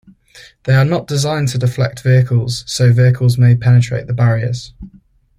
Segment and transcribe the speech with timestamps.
[0.63, 4.73] They are not designed to deflect vehicles, so vehicles may penetrate the barriers.